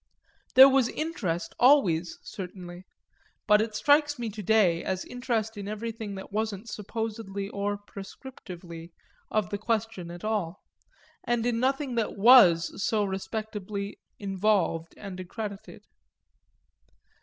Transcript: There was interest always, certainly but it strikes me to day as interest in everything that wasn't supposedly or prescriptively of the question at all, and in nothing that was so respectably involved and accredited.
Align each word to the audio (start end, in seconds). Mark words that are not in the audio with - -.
There 0.55 0.67
was 0.67 0.87
interest 0.89 1.53
always, 1.59 2.17
certainly 2.23 2.85
but 3.45 3.61
it 3.61 3.75
strikes 3.75 4.17
me 4.17 4.29
to 4.31 4.41
day 4.41 4.83
as 4.83 5.05
interest 5.05 5.57
in 5.57 5.67
everything 5.67 6.15
that 6.15 6.31
wasn't 6.31 6.67
supposedly 6.67 7.49
or 7.49 7.77
prescriptively 7.77 8.93
of 9.29 9.51
the 9.51 9.59
question 9.59 10.09
at 10.09 10.23
all, 10.23 10.63
and 11.23 11.45
in 11.45 11.59
nothing 11.59 11.93
that 12.01 12.17
was 12.17 12.81
so 12.83 13.03
respectably 13.03 13.99
involved 14.17 14.95
and 14.97 15.19
accredited. 15.19 15.83